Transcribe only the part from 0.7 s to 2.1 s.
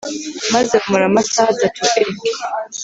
bamara amasaha atatu e